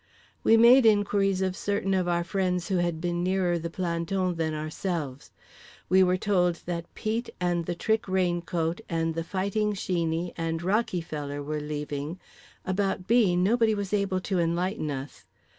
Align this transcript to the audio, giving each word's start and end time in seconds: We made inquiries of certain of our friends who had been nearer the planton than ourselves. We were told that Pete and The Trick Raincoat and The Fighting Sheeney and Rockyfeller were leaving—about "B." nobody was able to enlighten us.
We 0.43 0.57
made 0.57 0.83
inquiries 0.87 1.43
of 1.43 1.55
certain 1.55 1.93
of 1.93 2.07
our 2.07 2.23
friends 2.23 2.69
who 2.69 2.77
had 2.77 2.99
been 2.99 3.23
nearer 3.23 3.59
the 3.59 3.69
planton 3.69 4.33
than 4.33 4.55
ourselves. 4.55 5.29
We 5.89 6.01
were 6.01 6.17
told 6.17 6.55
that 6.65 6.91
Pete 6.95 7.29
and 7.39 7.67
The 7.67 7.75
Trick 7.75 8.07
Raincoat 8.07 8.81
and 8.89 9.13
The 9.13 9.23
Fighting 9.23 9.73
Sheeney 9.73 10.33
and 10.35 10.59
Rockyfeller 10.63 11.43
were 11.45 11.61
leaving—about 11.61 13.05
"B." 13.05 13.35
nobody 13.35 13.75
was 13.75 13.93
able 13.93 14.19
to 14.21 14.39
enlighten 14.39 14.89
us. 14.89 15.23